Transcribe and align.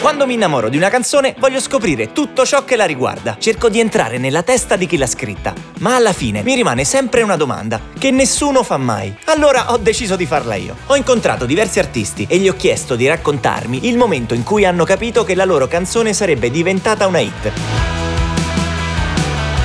Quando 0.00 0.26
mi 0.26 0.32
innamoro 0.32 0.70
di 0.70 0.78
una 0.78 0.88
canzone 0.88 1.34
voglio 1.38 1.60
scoprire 1.60 2.12
tutto 2.12 2.46
ciò 2.46 2.64
che 2.64 2.74
la 2.74 2.86
riguarda. 2.86 3.36
Cerco 3.38 3.68
di 3.68 3.80
entrare 3.80 4.16
nella 4.16 4.42
testa 4.42 4.76
di 4.76 4.86
chi 4.86 4.96
l'ha 4.96 5.06
scritta. 5.06 5.52
Ma 5.80 5.94
alla 5.94 6.14
fine 6.14 6.42
mi 6.42 6.54
rimane 6.54 6.84
sempre 6.84 7.20
una 7.20 7.36
domanda 7.36 7.78
che 7.98 8.10
nessuno 8.10 8.62
fa 8.62 8.78
mai. 8.78 9.14
Allora 9.26 9.72
ho 9.72 9.76
deciso 9.76 10.16
di 10.16 10.24
farla 10.24 10.54
io. 10.54 10.74
Ho 10.86 10.96
incontrato 10.96 11.44
diversi 11.44 11.80
artisti 11.80 12.26
e 12.30 12.38
gli 12.38 12.48
ho 12.48 12.54
chiesto 12.54 12.96
di 12.96 13.06
raccontarmi 13.06 13.88
il 13.88 13.98
momento 13.98 14.32
in 14.32 14.42
cui 14.42 14.64
hanno 14.64 14.84
capito 14.84 15.22
che 15.22 15.34
la 15.34 15.44
loro 15.44 15.68
canzone 15.68 16.14
sarebbe 16.14 16.50
diventata 16.50 17.06
una 17.06 17.18
hit. 17.18 17.52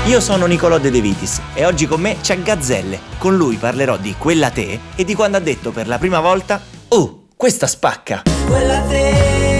Io 0.08 0.20
sono 0.20 0.46
Nicolò 0.48 0.80
De 0.80 0.92
Vitis 0.92 1.40
e 1.54 1.66
oggi 1.66 1.88
con 1.88 2.02
me 2.02 2.18
c'è 2.20 2.42
Gazzelle. 2.42 3.00
Con 3.18 3.38
lui 3.38 3.56
parlerò 3.56 3.96
di 3.96 4.14
Quella 4.18 4.50
Te 4.50 4.82
e 4.98 5.06
di 5.06 5.16
quando 5.16 5.38
ha 5.38 5.40
detto 5.40 5.72
per 5.72 5.88
la 5.88 5.98
prima 5.98 6.20
volta 6.20 6.62
Oh, 6.90 7.28
questa 7.38 7.68
spacca! 7.68 8.24
Quella 8.46 8.82
te 8.82 9.55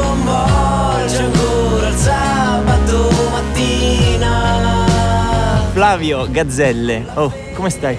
mi 0.00 0.26
sconvolge 0.26 1.18
ancora 1.22 1.88
il 1.88 1.94
sabato 1.94 3.10
mattina. 3.30 4.86
Flavio 5.72 6.28
Gazzelle, 6.30 7.04
oh, 7.14 7.32
come 7.54 7.70
stai? 7.70 7.96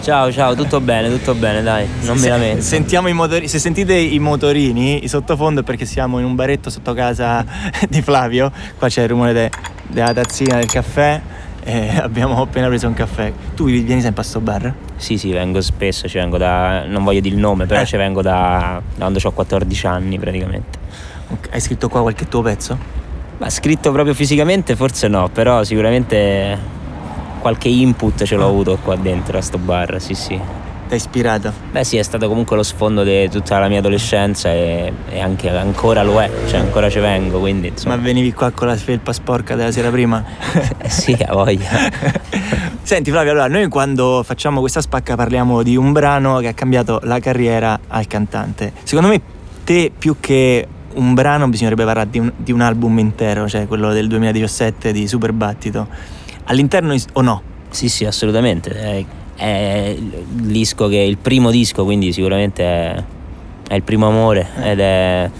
Ciao, 0.00 0.30
ciao, 0.32 0.54
tutto 0.54 0.80
bene, 0.80 1.10
tutto 1.10 1.34
bene, 1.34 1.60
dai, 1.62 1.86
non 2.04 2.14
mi 2.16 2.22
Se- 2.22 2.28
lamento. 2.28 2.62
Sentiamo 2.62 3.08
i 3.08 3.12
motorini, 3.12 3.48
se 3.48 3.58
sentite 3.58 3.94
i 3.94 4.18
motorini, 4.18 5.04
i 5.04 5.08
sottofondo 5.08 5.60
è 5.60 5.64
perché 5.64 5.84
siamo 5.84 6.18
in 6.18 6.24
un 6.24 6.34
baretto 6.34 6.70
sotto 6.70 6.94
casa 6.94 7.44
di 7.88 8.00
Flavio. 8.00 8.50
Qua 8.78 8.88
c'è 8.88 9.02
il 9.02 9.08
rumore 9.08 9.32
de- 9.32 9.50
della 9.88 10.12
tazzina 10.14 10.56
del 10.56 10.66
caffè 10.66 11.20
e 11.64 11.88
abbiamo 12.00 12.40
appena 12.40 12.68
preso 12.68 12.86
un 12.86 12.94
caffè. 12.94 13.30
Tu 13.54 13.66
vieni 13.66 14.00
sempre 14.00 14.22
a 14.22 14.24
sto 14.24 14.40
bar? 14.40 14.72
Sì, 14.96 15.18
sì, 15.18 15.30
vengo 15.32 15.60
spesso, 15.60 16.08
ci 16.08 16.16
vengo 16.16 16.38
da. 16.38 16.84
non 16.86 17.04
voglio 17.04 17.20
dire 17.20 17.34
il 17.34 17.40
nome, 17.40 17.66
però 17.66 17.80
Eh. 17.82 17.86
ci 17.86 17.96
vengo 17.98 18.22
da, 18.22 18.80
da 18.94 18.98
quando 18.98 19.18
ho 19.22 19.32
14 19.32 19.86
anni 19.86 20.18
praticamente. 20.18 20.78
Ok, 21.30 21.48
Hai 21.52 21.60
scritto 21.60 21.88
qua 21.88 22.00
qualche 22.02 22.26
tuo 22.26 22.42
pezzo? 22.42 22.78
Ma 23.38 23.50
scritto 23.50 23.92
proprio 23.92 24.14
fisicamente 24.14 24.74
forse 24.74 25.08
no, 25.08 25.28
però 25.28 25.62
sicuramente 25.62 26.58
qualche 27.38 27.68
input 27.68 28.24
ce 28.24 28.34
l'ho 28.34 28.46
avuto 28.46 28.78
qua 28.82 28.96
dentro 28.96 29.38
a 29.38 29.40
sto 29.40 29.58
bar, 29.58 30.00
sì 30.00 30.14
sì. 30.14 30.40
Ti 30.88 30.94
ha 30.94 30.96
ispirato? 30.96 31.52
Beh 31.70 31.84
sì, 31.84 31.98
è 31.98 32.02
stato 32.02 32.28
comunque 32.28 32.56
lo 32.56 32.62
sfondo 32.62 33.04
di 33.04 33.28
tutta 33.28 33.58
la 33.58 33.68
mia 33.68 33.78
adolescenza 33.78 34.50
e, 34.50 34.90
e 35.10 35.20
anche 35.20 35.50
ancora 35.50 36.02
lo 36.02 36.20
è, 36.20 36.30
cioè 36.46 36.60
ancora 36.60 36.88
ci 36.88 36.98
vengo, 36.98 37.38
quindi 37.38 37.68
insomma. 37.68 37.94
Ma 37.94 38.02
venivi 38.02 38.32
qua 38.32 38.50
con 38.50 38.68
la 38.68 38.74
felpa 38.74 39.12
sporca 39.12 39.54
della 39.54 39.70
sera 39.70 39.90
prima? 39.90 40.24
Eh 40.80 40.88
sì, 40.88 41.12
ha 41.12 41.34
voglia. 41.34 41.68
Senti 42.82 43.10
Flavio, 43.10 43.32
allora 43.32 43.48
noi 43.48 43.68
quando 43.68 44.22
facciamo 44.24 44.60
questa 44.60 44.80
spacca 44.80 45.14
parliamo 45.14 45.62
di 45.62 45.76
un 45.76 45.92
brano 45.92 46.38
che 46.38 46.48
ha 46.48 46.54
cambiato 46.54 47.00
la 47.02 47.20
carriera 47.20 47.78
al 47.86 48.06
cantante. 48.06 48.72
Secondo 48.82 49.10
me 49.10 49.20
te 49.64 49.92
più 49.96 50.16
che 50.18 50.66
un 50.94 51.14
brano 51.14 51.48
bisognerebbe 51.48 51.84
parlare 51.84 52.10
di 52.10 52.18
un, 52.18 52.32
di 52.36 52.52
un 52.52 52.60
album 52.60 52.98
intero, 52.98 53.48
cioè 53.48 53.66
quello 53.66 53.92
del 53.92 54.08
2017 54.08 54.92
di 54.92 55.06
Super 55.06 55.32
Battito. 55.32 55.86
All'interno 56.44 56.92
is- 56.94 57.06
o 57.12 57.20
no? 57.20 57.42
Sì, 57.70 57.88
sì, 57.88 58.04
assolutamente. 58.04 58.70
È, 58.70 59.04
è 59.36 59.96
il 59.96 60.46
disco 60.46 60.88
che 60.88 60.96
il 60.96 61.18
primo 61.18 61.50
disco, 61.50 61.84
quindi 61.84 62.12
sicuramente 62.12 62.62
è, 62.62 63.04
è 63.68 63.74
il 63.74 63.82
primo 63.82 64.08
amore 64.08 64.48
ed 64.62 64.80
è 64.80 65.30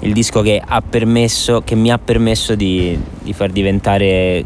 il 0.00 0.12
disco 0.12 0.42
che 0.42 0.62
ha 0.64 0.80
permesso, 0.80 1.62
che 1.62 1.74
mi 1.74 1.90
ha 1.90 1.98
permesso 1.98 2.54
di, 2.54 2.98
di 3.22 3.32
far 3.32 3.50
diventare 3.50 4.44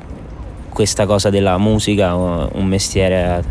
questa 0.69 1.07
cosa 1.07 1.31
della 1.31 1.57
musica 1.57 2.15
un 2.15 2.67
mestiere, 2.67 3.43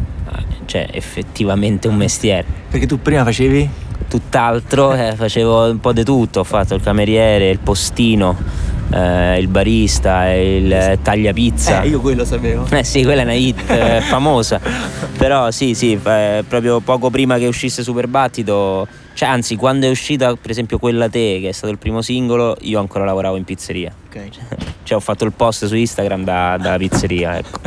cioè 0.65 0.87
effettivamente 0.91 1.87
un 1.87 1.95
mestiere. 1.95 2.45
Perché 2.69 2.85
tu 2.85 3.01
prima 3.01 3.23
facevi? 3.23 3.84
Tutt'altro, 4.07 4.93
eh, 4.93 5.13
facevo 5.15 5.69
un 5.69 5.79
po' 5.79 5.93
di 5.93 6.03
tutto, 6.03 6.41
ho 6.41 6.43
fatto 6.43 6.75
il 6.75 6.81
cameriere, 6.81 7.49
il 7.49 7.59
postino, 7.59 8.38
eh, 8.91 9.39
il 9.39 9.47
barista, 9.47 10.31
il 10.31 11.00
tagliapizza. 11.01 11.81
Eh, 11.81 11.89
io 11.89 12.01
quello 12.01 12.25
sapevo. 12.25 12.66
Eh 12.69 12.83
sì, 12.83 13.03
quella 13.03 13.22
è 13.22 13.23
una 13.23 13.33
hit 13.33 13.69
eh, 13.69 14.01
famosa. 14.07 14.59
Però 15.17 15.50
sì, 15.51 15.73
sì, 15.73 16.00
eh, 16.01 16.44
proprio 16.47 16.79
poco 16.79 17.09
prima 17.09 17.38
che 17.38 17.47
uscisse 17.47 17.83
Super 17.83 18.07
Battito, 18.07 18.88
cioè 19.13 19.29
anzi, 19.29 19.56
quando 19.56 19.88
è 19.88 19.89
uscita 19.89 20.35
per 20.35 20.51
esempio 20.51 20.77
quella 20.77 21.07
te, 21.07 21.39
che 21.41 21.50
è 21.50 21.51
stato 21.53 21.72
il 21.72 21.79
primo 21.79 22.01
singolo, 22.01 22.57
io 22.62 22.79
ancora 22.79 23.06
lavoravo 23.06 23.38
in 23.38 23.44
pizzeria. 23.44 23.94
Ok. 24.07 24.29
Cioè 24.85 24.97
ho 24.97 25.01
fatto 25.01 25.25
il 25.25 25.31
post 25.31 25.66
su 25.66 25.75
Instagram 25.75 26.23
da, 26.23 26.57
dalla 26.62 26.77
pizzeria, 26.77 27.38
ecco. 27.38 27.59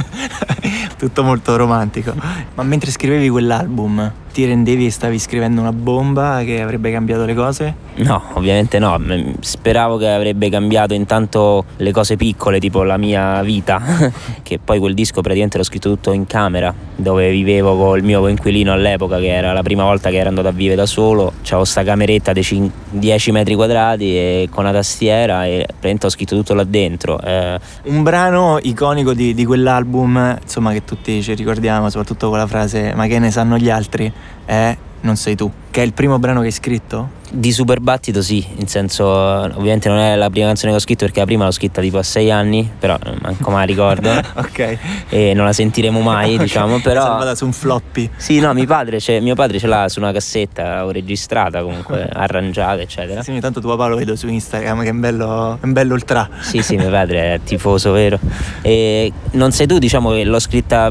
Tutto 0.97 1.25
molto 1.25 1.57
romantico. 1.57 2.15
Ma 2.55 2.63
mentre 2.63 2.93
scrivevi 2.93 3.29
quell'album, 3.29 4.13
ti 4.39 4.45
rendevi 4.45 4.85
che 4.85 4.93
stavi 4.93 5.19
scrivendo 5.19 5.61
una 5.61 5.73
bomba 5.73 6.43
che 6.45 6.63
avrebbe 6.63 6.93
cambiato 6.93 7.25
le 7.25 7.35
cose? 7.35 7.75
No, 7.97 8.23
ovviamente 8.35 8.79
no. 8.79 8.97
Speravo 9.41 9.97
che 9.97 10.09
avrebbe 10.09 10.49
cambiato 10.49 10.95
intanto 10.95 11.65
le 11.79 11.91
cose 11.91 12.15
piccole, 12.15 12.61
tipo 12.61 12.85
la 12.85 12.99
mia 12.99 13.43
vita. 13.43 13.83
che 14.45 14.61
poi 14.63 14.79
quel 14.79 14.95
disco 14.95 15.23
praticamente 15.23 15.59
l'ho 15.59 15.65
scritto 15.65 15.89
tutto 15.89 16.13
in 16.13 16.29
camera, 16.29 16.73
dove 16.95 17.33
vivevo 17.33 17.77
col 17.77 18.05
mio 18.05 18.21
coinquilino 18.21 18.73
all'epoca, 18.73 19.19
che 19.19 19.27
era 19.27 19.53
la 19.53 19.63
prima 19.63 19.83
volta 19.83 20.09
che 20.09 20.19
ero 20.19 20.29
andato 20.29 20.47
a 20.47 20.53
vivere 20.53 20.77
da 20.77 20.87
solo. 20.87 21.33
C'avevo 21.43 21.65
sta 21.65 21.83
cameretta 21.83 22.33
di 22.33 22.45
cin- 22.45 22.71
10 22.91 23.33
metri 23.33 23.57
quadrati 23.57 24.17
e 24.17 24.49
con 24.53 24.63
una 24.63 24.73
tastiera 24.73 25.47
e 25.47 25.65
praticamente 25.67 26.07
ho 26.07 26.11
scritto 26.11 26.37
tutto 26.37 26.55
là 26.55 26.63
dentro. 26.63 27.21
Eh, 27.21 27.59
Un 27.87 28.05
brano 28.05 28.61
iconico 28.63 29.15
di, 29.15 29.35
di 29.35 29.45
quell'album, 29.45 30.39
insomma, 30.41 30.71
che 30.71 30.85
tutti 30.85 31.21
ci 31.25 31.35
ricordiamo, 31.35 31.91
soprattutto 31.91 32.29
con 32.29 32.39
la 32.39 32.47
frase 32.47 32.95
Ma 32.95 33.09
che 33.09 33.19
ne 33.19 33.33
sanno 33.33 33.59
gli 33.59 33.69
altri? 33.69 34.13
È 34.45 34.77
Non 35.01 35.17
sei 35.17 35.37
tu, 35.37 35.51
che 35.71 35.83
è 35.83 35.85
il 35.85 35.93
primo 35.93 36.19
brano 36.19 36.41
che 36.41 36.47
hai 36.47 36.53
scritto? 36.53 37.17
Di 37.31 37.53
Super 37.53 37.79
Battito 37.81 38.23
sì, 38.23 38.43
in 38.57 38.67
senso 38.69 39.07
ovviamente 39.07 39.91
non 39.91 39.99
è 39.99 40.17
la 40.17 40.31
prima 40.31 40.47
canzone 40.47 40.73
che 40.73 40.79
ho 40.79 40.81
scritto 40.81 41.05
perché 41.05 41.21
la 41.21 41.27
prima 41.27 41.45
l'ho 41.45 41.51
scritta 41.51 41.83
tipo 41.83 41.99
a 41.99 42.03
sei 42.03 42.31
anni, 42.31 42.69
però 42.79 42.97
eh, 43.05 43.13
manco 43.21 43.51
la 43.51 43.63
ricordo 43.65 44.11
ok. 44.35 44.79
e 45.11 45.35
non 45.35 45.45
la 45.45 45.53
sentiremo 45.53 46.01
mai 46.01 46.35
Ok. 46.37 46.41
diciamo, 46.41 46.81
però... 46.81 47.03
Salvata 47.03 47.35
su 47.35 47.45
un 47.45 47.53
floppy. 47.53 48.11
Sì, 48.17 48.41
no, 48.41 48.55
mio 48.55 48.65
padre, 48.65 48.99
ce, 48.99 49.21
mio 49.21 49.35
padre 49.35 49.59
ce 49.59 49.67
l'ha 49.67 49.89
su 49.91 50.01
una 50.01 50.11
cassetta, 50.11 50.91
registrata 50.91 51.63
comunque, 51.63 52.09
arrangiata 52.11 52.81
eccetera. 52.81 53.23
Sì, 53.23 53.31
ogni 53.31 53.41
tanto 53.41 53.61
tuo 53.61 53.77
papà 53.77 53.89
lo 53.89 53.97
vedo 53.97 54.17
su 54.17 54.27
Instagram, 54.27 54.81
che 54.81 54.89
è 54.89 54.93
un 54.93 55.01
bello, 55.01 55.59
è 55.61 55.65
un 55.65 55.73
bello 55.75 55.93
ultra. 55.93 56.29
Sì, 56.41 56.63
sì, 56.63 56.77
mio 56.77 56.91
padre 56.91 57.35
è 57.35 57.41
tifoso, 57.45 57.93
vero? 57.93 58.19
E 58.63 59.13
non 59.33 59.53
sei 59.53 59.67
tu, 59.67 59.79
diciamo 59.79 60.13
che 60.13 60.25
l'ho 60.25 60.41
scritta 60.41 60.91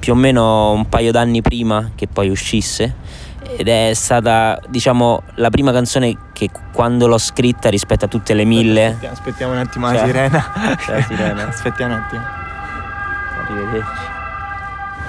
più 0.00 0.12
o 0.14 0.16
meno 0.16 0.72
un 0.72 0.88
paio 0.88 1.12
d'anni 1.12 1.40
prima 1.42 1.90
che 1.94 2.08
poi 2.08 2.28
uscisse 2.30 2.94
ed 3.56 3.68
è 3.68 3.92
stata, 3.94 4.58
diciamo, 4.68 5.22
la 5.36 5.50
prima 5.50 5.70
canzone 5.72 6.16
che 6.32 6.48
quando 6.72 7.06
l'ho 7.06 7.18
scritta 7.18 7.68
rispetto 7.68 8.06
a 8.06 8.08
tutte 8.08 8.32
le 8.34 8.44
mille... 8.44 8.86
Aspettiamo, 8.86 9.12
aspettiamo 9.14 9.52
un 9.52 9.58
attimo 9.58 9.86
la 9.90 9.96
Cioè, 9.98 10.06
sirena. 10.06 10.52
la 10.88 11.02
sirena. 11.02 11.48
Aspettiamo 11.48 11.94
un 11.94 12.00
attimo. 12.00 12.22
Arrivederci. 13.42 14.08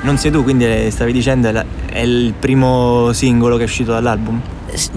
Non 0.04 0.18
sei 0.18 0.32
tu, 0.32 0.42
quindi 0.44 0.66
eh, 0.66 0.90
stavi 0.90 1.12
dicendo 1.12 1.48
è, 1.50 1.52
la- 1.52 1.66
è 1.92 2.00
il 2.00 2.34
primo 2.38 3.14
singolo 3.14 3.56
che 3.58 3.62
è 3.64 3.66
uscito 3.66 3.92
dall'album? 3.92 4.42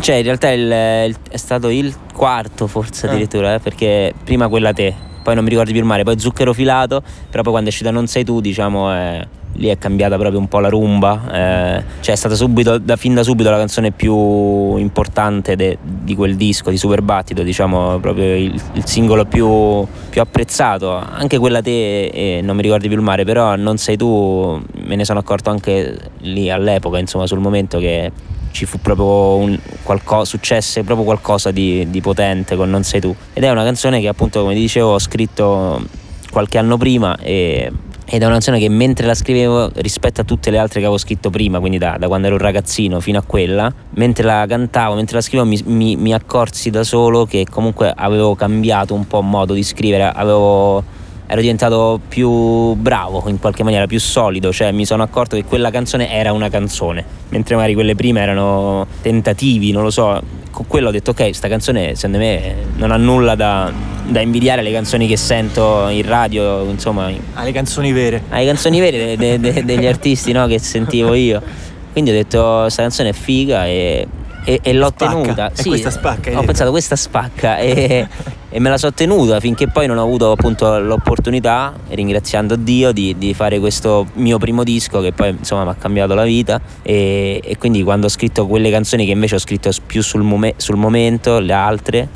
Cioè, 0.00 0.15
in 0.16 0.22
realtà 0.22 0.50
il- 0.50 0.62
il- 1.11 1.16
è 1.31 1.37
stato 1.37 1.69
il 1.69 1.94
quarto, 2.15 2.66
forse 2.66 3.06
Ah. 3.06 3.11
addirittura, 3.11 3.55
eh, 3.55 3.59
perché 3.61 4.15
prima 4.25 4.49
quella 4.49 4.72
te, 4.72 4.94
poi 5.22 5.34
non 5.34 5.44
mi 5.44 5.50
ricordo 5.50 5.71
più 5.72 5.81
il 5.81 5.87
mare, 5.87 6.05
poi 6.05 6.19
zucchero 6.19 6.55
filato, 6.55 7.03
però 7.28 7.43
poi 7.43 7.53
quando 7.53 7.69
è 7.69 7.72
uscita 7.72 7.91
Non 7.91 8.06
sei 8.06 8.25
tu, 8.25 8.41
diciamo, 8.41 8.94
eh, 8.94 9.28
lì 9.55 9.69
è 9.69 9.79
cambiata 9.79 10.17
proprio 10.17 10.39
un 10.39 10.49
po' 10.49 10.61
la 10.61 10.69
rumba. 10.69 11.23
eh, 11.33 11.83
cioè, 12.01 12.15
è 12.15 12.17
stata 12.17 12.35
subito, 12.35 12.79
da, 12.79 12.97
fin 12.97 13.15
da 13.15 13.23
subito 13.23 13.51
la 13.51 13.57
canzone 13.57 13.91
più 13.91 14.77
importante 14.77 15.57
de- 15.57 15.79
di 15.81 16.15
quel 16.15 16.37
disco, 16.37 16.71
di 16.71 16.77
Super 16.77 17.03
Battito, 17.03 17.43
diciamo, 17.43 17.99
proprio 17.99 18.35
il, 18.37 18.61
il 18.73 18.87
singolo 18.87 19.25
più, 19.25 19.87
più 20.11 20.21
apprezzato. 20.21 20.93
Anche 20.97 21.39
quella 21.39 21.63
te, 21.63 22.07
eh, 22.07 22.41
non 22.43 22.57
mi 22.57 22.63
ricordi 22.63 22.89
più 22.89 22.97
il 22.97 23.03
mare, 23.03 23.25
però 23.25 23.57
Non 23.57 23.77
sei 23.77 23.97
tu, 23.97 24.61
me 24.85 24.97
ne 24.97 25.05
sono 25.05 25.19
accorto 25.19 25.51
anche 25.51 25.99
lì 26.21 26.51
all'epoca, 26.51 26.99
insomma, 26.99 27.27
sul 27.27 27.39
momento 27.39 27.79
che 27.79 28.11
ci 28.51 28.67
fu 28.67 28.79
proprio 28.79 29.35
un 29.37 29.59
qualcosa, 29.83 30.25
successe 30.25 30.85
proprio 30.85 31.05
qualcosa 31.05 31.50
di, 31.50 31.91
di 31.91 32.00
potente 32.00 32.55
con 32.57 32.71
Non 32.71 32.85
sei 32.85 33.00
tu. 33.00 33.15
Ed 33.33 33.43
è 33.43 33.50
una 33.50 33.65
canzone 33.65 34.00
che 34.00 34.09
appunto, 34.09 34.43
come 34.43 34.55
dicevo, 34.55 34.95
ho 34.95 34.99
scritto 34.99 35.83
qualche 36.31 36.59
anno 36.59 36.77
prima 36.77 37.17
e, 37.17 37.71
ed 38.06 38.21
è 38.21 38.25
una 38.25 38.35
canzone 38.35 38.59
che 38.59 38.69
mentre 38.69 39.06
la 39.06 39.15
scrivevo 39.15 39.71
rispetto 39.77 40.21
a 40.21 40.25
tutte 40.25 40.51
le 40.51 40.59
altre 40.59 40.81
che 40.81 40.87
avevo 40.87 40.99
scritto 40.99 41.31
prima, 41.31 41.59
quindi 41.59 41.79
da, 41.79 41.97
da 41.99 42.06
quando 42.06 42.27
ero 42.27 42.37
un 42.37 42.43
ragazzino 42.43 43.01
fino 43.01 43.19
a 43.19 43.23
quella, 43.23 43.73
mentre 43.91 44.25
la 44.25 44.45
cantavo, 44.47 44.95
mentre 44.95 45.17
la 45.17 45.23
scrivevo 45.23 45.49
mi, 45.49 45.61
mi- 45.65 45.97
mi 45.97 46.12
accorsi 46.12 46.71
da 46.71 46.85
solo 46.85 47.25
che 47.25 47.47
comunque 47.49 47.93
avevo 47.95 48.35
cambiato 48.35 48.95
un 48.95 49.06
po' 49.06 49.23
modo 49.23 49.55
di 49.55 49.62
scrivere, 49.62 50.05
avevo 50.05 51.03
ero 51.27 51.41
diventato 51.41 52.01
più 52.06 52.75
bravo 52.75 53.25
in 53.29 53.39
qualche 53.39 53.62
maniera, 53.62 53.87
più 53.87 53.99
solido, 53.99 54.53
cioè 54.53 54.73
mi 54.73 54.85
sono 54.85 55.03
accorto 55.03 55.37
che 55.37 55.45
quella 55.45 55.71
canzone 55.71 56.11
era 56.11 56.33
una 56.33 56.50
canzone, 56.50 57.05
mentre 57.31 57.55
magari 57.55 57.75
quelle 57.75 57.95
prime 57.95 58.21
erano 58.21 58.87
tentativi, 59.00 59.73
non 59.73 59.83
lo 59.83 59.91
so. 59.91 60.43
Con 60.55 60.69
quello 60.69 60.89
ho 60.89 60.93
detto 60.93 61.11
ok, 61.11 61.35
sta 61.35 61.49
canzone 61.49 61.97
secondo 61.97 62.19
me 62.19 62.55
non 62.77 62.93
ha 62.93 62.97
nulla 62.97 63.35
da, 63.35 63.73
da 64.06 64.21
invidiare 64.21 64.61
alle 64.61 64.71
canzoni 64.71 65.09
che 65.09 65.17
sento 65.17 65.89
in 65.89 66.06
radio, 66.06 66.62
insomma, 66.71 67.11
alle 67.35 67.51
canzoni 67.51 67.91
vere. 67.91 68.23
alle 68.29 68.47
canzoni 68.47 68.79
vere 68.79 69.17
de- 69.17 69.39
de- 69.39 69.53
de- 69.53 69.65
degli 69.65 69.85
artisti 69.85 70.31
no, 70.31 70.47
che 70.47 70.61
sentivo 70.61 71.12
io. 71.15 71.43
Quindi 71.91 72.11
ho 72.12 72.15
detto 72.15 72.69
sta 72.69 72.83
canzone 72.83 73.09
è 73.09 73.12
figa 73.12 73.67
e 73.67 74.06
e, 74.44 74.61
e 74.62 74.73
l'ho 74.75 74.88
Spacca. 74.88 75.11
tenuta. 75.20 75.52
E 75.56 75.62
questa 75.64 75.91
spacca, 75.91 76.31
Ho 76.31 76.35
detto. 76.35 76.46
pensato 76.46 76.70
questa 76.70 76.96
spacca 76.96 77.58
e, 77.58 78.06
e 78.50 78.61
me 78.61 78.69
la 78.70 78.79
so 78.79 78.93
tenuta 78.93 79.41
finché 79.41 79.69
poi 79.69 79.87
non 79.87 79.99
ho 79.99 80.02
avuto 80.02 80.31
appunto 80.31 80.79
l'opportunità, 80.79 81.73
ringraziando 81.88 82.56
Dio, 82.56 82.93
di, 82.93 83.17
di 83.19 83.35
fare 83.35 83.58
questo 83.58 84.06
mio 84.14 84.38
primo 84.38 84.62
disco 84.62 85.00
che 85.00 85.12
poi 85.12 85.31
insomma 85.31 85.64
mi 85.64 85.70
ha 85.70 85.75
cambiato 85.75 86.14
la 86.14 86.25
vita 86.25 86.61
e, 86.82 87.41
e 87.43 87.56
quindi 87.58 87.82
quando 87.82 88.06
ho 88.06 88.11
scritto 88.11 88.46
quelle 88.46 88.70
canzoni 88.70 89.06
che 89.06 89.12
invece 89.12 89.35
ho 89.37 89.38
scritto 89.41 89.70
più 89.87 90.02
sul, 90.02 90.23
momen- 90.23 90.55
sul 90.56 90.76
momento, 90.76 91.38
le 91.40 91.52
altre, 91.52 92.08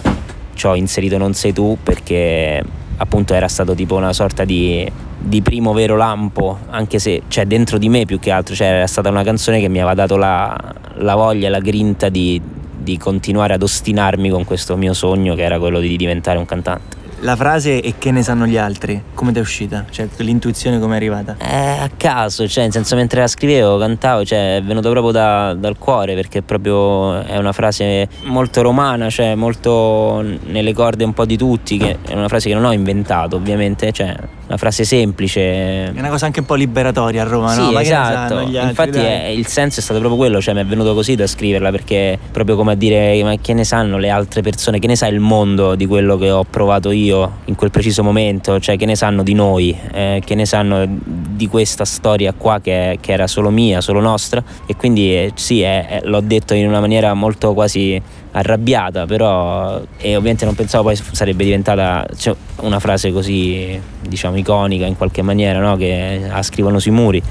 ci 0.54 0.66
ho 0.66 0.74
inserito 0.74 1.16
Non 1.18 1.34
sei 1.34 1.52
tu 1.52 1.76
perché 1.82 2.62
appunto 2.98 3.32
era 3.32 3.48
stato 3.48 3.74
tipo 3.74 3.94
una 3.96 4.12
sorta 4.12 4.44
di, 4.44 4.90
di 5.18 5.42
primo 5.42 5.72
vero 5.72 5.96
lampo, 5.96 6.58
anche 6.70 6.98
se 6.98 7.22
cioè, 7.28 7.44
dentro 7.46 7.78
di 7.78 7.88
me 7.88 8.04
più 8.04 8.18
che 8.18 8.30
altro, 8.30 8.54
cioè, 8.54 8.68
era 8.68 8.86
stata 8.86 9.08
una 9.08 9.24
canzone 9.24 9.60
che 9.60 9.68
mi 9.68 9.78
aveva 9.78 9.94
dato 9.94 10.16
la, 10.16 10.56
la 10.96 11.14
voglia 11.14 11.50
la 11.50 11.60
grinta 11.60 12.08
di, 12.08 12.40
di 12.76 12.96
continuare 12.96 13.54
ad 13.54 13.62
ostinarmi 13.62 14.30
con 14.30 14.44
questo 14.44 14.76
mio 14.76 14.94
sogno 14.94 15.34
che 15.34 15.42
era 15.42 15.58
quello 15.58 15.80
di 15.80 15.96
diventare 15.96 16.38
un 16.38 16.46
cantante. 16.46 16.96
La 17.22 17.34
frase 17.34 17.80
e 17.80 17.94
che 17.98 18.12
ne 18.12 18.22
sanno 18.22 18.46
gli 18.46 18.56
altri, 18.56 19.02
come 19.12 19.32
ti 19.32 19.38
è 19.38 19.40
uscita? 19.40 19.84
Cioè, 19.90 20.06
l'intuizione 20.18 20.78
come 20.78 20.92
è 20.92 20.96
arrivata? 20.96 21.34
Eh, 21.40 21.80
a 21.80 21.90
caso, 21.96 22.46
cioè, 22.46 22.62
nel 22.62 22.72
senso, 22.72 22.94
mentre 22.94 23.20
la 23.20 23.26
scrivevo, 23.26 23.76
cantavo, 23.76 24.24
cioè, 24.24 24.58
è 24.58 24.62
venuto 24.62 24.88
proprio 24.90 25.10
da- 25.10 25.52
dal 25.54 25.76
cuore 25.78 26.14
perché 26.14 26.42
proprio 26.42 27.20
è 27.22 27.36
una 27.36 27.50
frase 27.50 28.08
molto 28.26 28.62
romana, 28.62 29.10
cioè, 29.10 29.34
molto 29.34 30.24
nelle 30.44 30.72
corde 30.72 31.02
un 31.02 31.12
po' 31.12 31.24
di 31.24 31.36
tutti, 31.36 31.76
che 31.76 31.98
è 32.06 32.14
una 32.14 32.28
frase 32.28 32.50
che 32.50 32.54
non 32.54 32.64
ho 32.64 32.72
inventato, 32.72 33.34
ovviamente, 33.34 33.90
cioè, 33.90 34.14
una 34.48 34.56
frase 34.56 34.84
semplice. 34.84 35.40
È 35.86 35.92
una 35.94 36.08
cosa 36.08 36.26
anche 36.26 36.40
un 36.40 36.46
po' 36.46 36.54
liberatoria 36.54 37.22
a 37.22 37.24
Roma, 37.26 37.52
Sì, 37.52 37.60
no? 37.60 37.72
Ma 37.72 37.82
esatto. 37.82 38.36
altri, 38.38 38.56
Infatti 38.56 38.98
è- 38.98 39.26
il 39.26 39.46
senso 39.46 39.80
è 39.80 39.82
stato 39.82 39.98
proprio 40.00 40.18
quello, 40.18 40.40
cioè 40.40 40.54
mi 40.54 40.60
è 40.60 40.64
venuto 40.64 40.94
così 40.94 41.14
da 41.14 41.26
scriverla 41.26 41.70
perché 41.70 42.18
proprio 42.32 42.56
come 42.56 42.72
a 42.72 42.74
dire 42.74 43.22
ma 43.22 43.36
che 43.40 43.52
ne 43.52 43.64
sanno 43.64 43.98
le 43.98 44.08
altre 44.08 44.40
persone, 44.40 44.78
che 44.78 44.86
ne 44.86 44.96
sa 44.96 45.06
il 45.06 45.20
mondo 45.20 45.74
di 45.74 45.84
quello 45.86 46.16
che 46.16 46.30
ho 46.30 46.44
provato 46.44 46.90
io 46.90 47.38
in 47.44 47.54
quel 47.56 47.70
preciso 47.70 48.02
momento, 48.02 48.58
cioè 48.58 48.76
che 48.78 48.86
ne 48.86 48.96
sanno 48.96 49.22
di 49.22 49.34
noi, 49.34 49.76
eh, 49.92 50.22
che 50.24 50.34
ne 50.34 50.46
sanno 50.46 50.84
di 50.88 51.46
questa 51.46 51.84
storia 51.84 52.32
qua 52.32 52.58
che, 52.60 52.98
che 53.00 53.12
era 53.12 53.26
solo 53.26 53.50
mia, 53.50 53.80
solo 53.82 54.00
nostra 54.00 54.42
e 54.66 54.74
quindi 54.76 55.12
eh, 55.14 55.32
sì, 55.34 55.60
eh, 55.62 56.00
l'ho 56.04 56.20
detto 56.20 56.54
in 56.54 56.66
una 56.66 56.80
maniera 56.80 57.12
molto 57.12 57.52
quasi 57.52 58.00
arrabbiata, 58.30 59.06
però 59.06 59.80
e 59.96 60.14
ovviamente 60.14 60.44
non 60.44 60.54
pensavo 60.54 60.84
poi 60.84 60.96
sarebbe 60.96 61.44
diventata 61.44 62.06
cioè, 62.16 62.34
una 62.60 62.78
frase 62.78 63.10
così 63.10 63.80
diciamo 64.06 64.36
iconica 64.38 64.86
in 64.86 64.96
qualche 64.96 65.22
maniera, 65.22 65.58
no? 65.60 65.76
che 65.76 66.20
la 66.28 66.42
scrivono 66.42 66.78
sui 66.78 66.90
muri. 66.92 67.22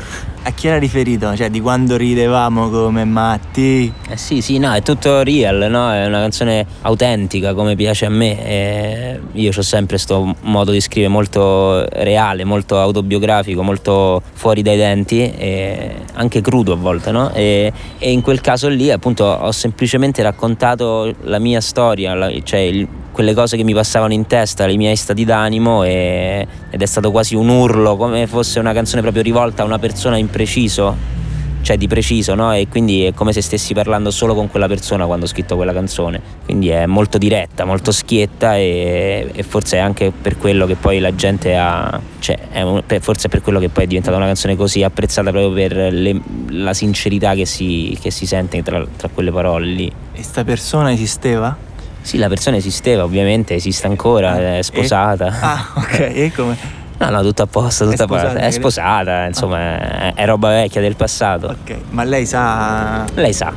A 0.43 0.51
chi 0.51 0.67
era 0.67 0.77
riferito? 0.77 1.35
Cioè, 1.35 1.49
di 1.49 1.59
quando 1.59 1.97
ridevamo 1.97 2.69
come 2.69 3.03
matti? 3.03 3.91
Eh 4.07 4.15
sì, 4.15 4.39
sì, 4.41 4.59
no, 4.59 4.71
è 4.73 4.81
tutto 4.81 5.21
real, 5.21 5.69
no? 5.69 5.91
È 5.91 6.05
una 6.05 6.19
canzone 6.19 6.65
autentica 6.83 7.53
come 7.53 7.75
piace 7.75 8.05
a 8.05 8.09
me. 8.09 8.45
E 8.45 9.19
io 9.33 9.49
ho 9.49 9.61
sempre 9.61 9.97
questo 9.97 10.33
modo 10.43 10.71
di 10.71 10.79
scrivere 10.79 11.11
molto 11.11 11.85
reale, 11.89 12.45
molto 12.45 12.79
autobiografico, 12.79 13.61
molto 13.61 14.21
fuori 14.33 14.61
dai 14.61 14.77
denti, 14.77 15.29
e 15.37 15.95
anche 16.13 16.39
crudo 16.39 16.71
a 16.71 16.77
volte, 16.77 17.11
no? 17.11 17.29
E, 17.33 17.73
e 17.97 18.11
in 18.11 18.21
quel 18.21 18.39
caso 18.39 18.69
lì, 18.69 18.89
appunto, 18.89 19.25
ho 19.25 19.51
semplicemente 19.51 20.21
raccontato 20.21 21.13
la 21.23 21.39
mia 21.39 21.59
storia, 21.59 22.13
la- 22.13 22.31
cioè 22.43 22.59
il- 22.59 22.87
quelle 23.17 23.33
cose 23.33 23.57
che 23.57 23.63
mi 23.63 23.73
passavano 23.73 24.13
in 24.13 24.27
testa, 24.27 24.67
i 24.69 24.77
miei 24.77 24.95
stati 24.95 25.25
d'animo 25.25 25.81
e- 25.83 26.45
ed 26.69 26.79
è 26.79 26.85
stato 26.85 27.09
quasi 27.09 27.33
un 27.33 27.49
urlo, 27.49 27.97
come 27.97 28.27
fosse 28.27 28.59
una 28.59 28.73
canzone 28.73 29.01
proprio 29.01 29.23
rivolta 29.23 29.63
a 29.63 29.65
una 29.65 29.79
persona 29.79 30.17
impreciso 30.17 31.15
cioè 31.63 31.75
di 31.77 31.87
preciso, 31.87 32.33
no? 32.35 32.53
E 32.53 32.67
quindi 32.69 33.05
è 33.05 33.13
come 33.13 33.33
se 33.33 33.41
stessi 33.41 33.73
parlando 33.73 34.09
solo 34.11 34.35
con 34.35 34.49
quella 34.49 34.67
persona 34.67 35.05
quando 35.05 35.25
ho 35.25 35.27
scritto 35.27 35.55
quella 35.57 35.73
canzone. 35.73 36.21
Quindi 36.45 36.69
è 36.69 36.85
molto 36.85 37.17
diretta, 37.17 37.65
molto 37.65 37.91
schietta 37.91 38.55
e, 38.55 39.29
e 39.33 39.43
forse 39.43 39.75
è 39.77 39.79
anche 39.79 40.11
per 40.11 40.37
quello 40.37 40.65
che 40.67 40.75
poi 40.75 40.99
la 40.99 41.13
gente 41.13 41.57
ha. 41.57 41.99
Cioè, 42.19 42.37
è 42.51 42.61
un- 42.61 42.83
per- 42.85 43.01
forse 43.01 43.27
è 43.27 43.29
per 43.29 43.41
quello 43.41 43.59
che 43.59 43.67
poi 43.67 43.83
è 43.83 43.87
diventata 43.87 44.15
una 44.15 44.27
canzone 44.27 44.55
così 44.55 44.83
apprezzata 44.83 45.31
proprio 45.31 45.51
per 45.51 45.91
le- 45.91 46.21
la 46.49 46.73
sincerità 46.73 47.33
che 47.33 47.45
si, 47.45 47.97
che 47.99 48.11
si 48.11 48.25
sente 48.27 48.61
tra, 48.63 48.85
tra 48.95 49.09
quelle 49.13 49.31
parole 49.31 49.65
lì. 49.65 49.91
E 50.13 50.23
sta 50.23 50.45
persona 50.45 50.93
esisteva? 50.93 51.66
Sì, 52.07 52.17
la 52.17 52.29
persona 52.29 52.55
esisteva, 52.55 53.03
ovviamente, 53.03 53.53
esiste 53.53 53.85
ancora, 53.85 54.57
è 54.57 54.61
sposata. 54.61 55.27
Ah, 55.41 55.65
ok, 55.75 55.99
e 55.99 56.31
come? 56.33 56.55
No, 56.99 57.09
no, 57.09 57.21
tutto 57.21 57.41
a 57.41 57.47
posto, 57.47 57.83
tutto 57.89 58.01
È 58.01 58.05
a 58.05 58.07
posto. 58.07 58.27
sposata, 58.27 58.45
È 58.45 58.51
sposata, 58.51 59.25
insomma, 59.25 59.59
è, 59.59 60.13
è 60.15 60.25
roba 60.25 60.49
vecchia 60.51 60.79
del 60.79 60.95
passato. 60.95 61.47
Ok, 61.47 61.75
ma 61.89 62.05
lei 62.05 62.25
sa... 62.25 63.05
Lei 63.13 63.33
sa. 63.33 63.51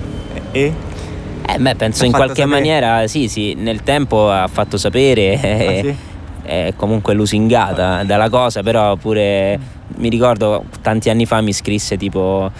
E? 0.50 0.72
Eh, 1.46 1.58
beh, 1.58 1.76
penso 1.76 2.04
in 2.04 2.10
qualche 2.10 2.42
sapere? 2.42 2.50
maniera, 2.50 3.06
sì, 3.06 3.28
sì, 3.28 3.54
nel 3.54 3.84
tempo 3.84 4.28
ha 4.32 4.48
fatto 4.48 4.76
sapere, 4.76 5.40
eh, 5.40 5.78
Ah, 5.78 5.82
sì? 5.82 5.96
è 6.42 6.72
comunque 6.74 7.14
lusingata 7.14 8.02
dalla 8.02 8.28
cosa, 8.28 8.64
però 8.64 8.96
pure 8.96 9.58
mi 9.98 10.08
ricordo 10.08 10.64
tanti 10.82 11.08
anni 11.08 11.24
fa 11.24 11.40
mi 11.40 11.52
scrisse 11.52 11.96
tipo, 11.96 12.50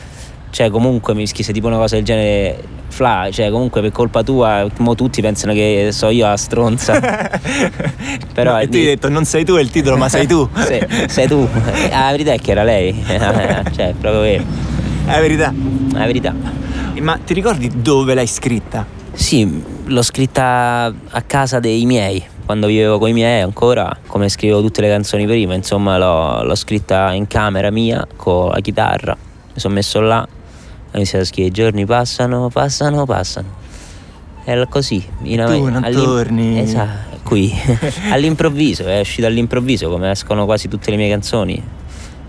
cioè 0.50 0.70
comunque 0.70 1.14
mi 1.14 1.26
scrisse 1.26 1.52
tipo 1.52 1.66
una 1.68 1.76
cosa 1.76 1.94
del 1.96 2.04
genere, 2.04 2.78
Fla, 2.88 3.28
cioè 3.30 3.50
comunque 3.50 3.80
per 3.80 3.92
colpa 3.92 4.22
tua, 4.24 4.66
mo 4.78 4.94
tutti 4.96 5.20
pensano 5.22 5.52
che 5.52 5.90
so 5.92 6.08
io 6.08 6.26
a 6.26 6.36
stronza. 6.36 6.98
Però 8.34 8.52
No, 8.52 8.58
e 8.58 8.68
tu 8.68 8.76
hai 8.76 8.84
detto 8.84 9.08
non 9.08 9.24
sei 9.24 9.44
tu 9.44 9.54
è 9.54 9.60
il 9.60 9.70
titolo, 9.70 9.96
ma 9.96 10.08
sei 10.08 10.26
tu. 10.26 10.48
Sì, 10.66 10.78
sei 11.08 11.26
tu. 11.28 11.48
Eh, 11.74 11.88
La 11.90 12.08
verità 12.10 12.32
è 12.32 12.38
che 12.40 12.50
era 12.50 12.62
lei, 12.64 12.94
cioè 13.06 13.88
è 13.90 13.94
proprio 13.98 14.20
vero, 14.22 14.44
È 15.06 15.10
la 15.12 15.20
verità. 15.20 15.54
la 15.92 16.06
verità. 16.06 16.34
Ma 17.00 17.18
ti 17.24 17.32
ricordi 17.32 17.70
dove 17.80 18.14
l'hai 18.14 18.26
scritta? 18.26 18.84
Sì, 19.12 19.62
l'ho 19.84 20.02
scritta 20.02 20.92
a 21.10 21.22
casa 21.22 21.60
dei 21.60 21.84
miei, 21.86 22.22
quando 22.44 22.66
vivevo 22.66 22.98
con 22.98 23.08
i 23.08 23.12
miei 23.12 23.40
ancora, 23.40 23.96
come 24.06 24.28
scrivevo 24.28 24.60
tutte 24.60 24.80
le 24.80 24.88
canzoni 24.88 25.26
prima, 25.26 25.54
insomma 25.54 25.96
l'ho, 25.96 26.42
l'ho 26.42 26.54
scritta 26.54 27.12
in 27.12 27.26
camera 27.26 27.70
mia 27.70 28.06
con 28.16 28.48
la 28.50 28.60
chitarra, 28.60 29.16
mi 29.16 29.60
sono 29.60 29.74
messo 29.74 30.00
là, 30.00 30.26
ho 30.92 30.96
iniziato 30.96 31.24
a 31.24 31.26
scrivere 31.26 31.48
i 31.48 31.56
giorni 31.56 31.86
passano, 31.86 32.48
passano, 32.48 33.04
passano. 33.06 33.58
Era 34.44 34.66
così, 34.66 35.04
in 35.22 35.44
Tu 35.46 35.68
non 35.68 35.84
torni. 35.92 36.58
Esatto, 36.58 37.18
qui, 37.22 37.52
all'improvviso, 38.10 38.84
è 38.84 39.00
uscito 39.00 39.26
all'improvviso 39.26 39.88
come 39.88 40.10
escono 40.10 40.44
quasi 40.44 40.68
tutte 40.68 40.90
le 40.90 40.96
mie 40.96 41.08
canzoni, 41.08 41.62